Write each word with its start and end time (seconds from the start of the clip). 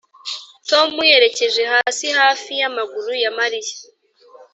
tom 0.69 0.91
yerekeje 1.09 1.63
hasi 1.73 2.05
hafi 2.19 2.51
yamaguru 2.61 3.11
ya 3.23 3.31
mariya 3.39 3.75